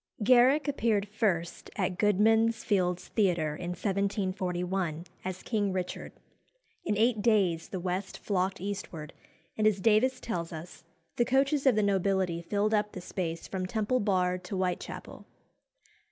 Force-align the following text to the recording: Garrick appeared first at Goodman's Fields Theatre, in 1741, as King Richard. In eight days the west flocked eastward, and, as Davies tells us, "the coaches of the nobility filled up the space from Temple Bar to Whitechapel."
Garrick 0.23 0.67
appeared 0.67 1.07
first 1.09 1.69
at 1.75 1.99
Goodman's 1.99 2.63
Fields 2.63 3.09
Theatre, 3.09 3.55
in 3.55 3.69
1741, 3.69 5.05
as 5.23 5.43
King 5.43 5.71
Richard. 5.71 6.11
In 6.83 6.97
eight 6.97 7.21
days 7.21 7.69
the 7.69 7.79
west 7.79 8.17
flocked 8.17 8.59
eastward, 8.59 9.13
and, 9.59 9.67
as 9.67 9.79
Davies 9.79 10.19
tells 10.19 10.51
us, 10.51 10.83
"the 11.17 11.23
coaches 11.25 11.67
of 11.67 11.75
the 11.75 11.83
nobility 11.83 12.41
filled 12.41 12.73
up 12.73 12.93
the 12.93 12.99
space 12.99 13.47
from 13.47 13.67
Temple 13.67 13.99
Bar 13.99 14.39
to 14.39 14.55
Whitechapel." 14.55 15.23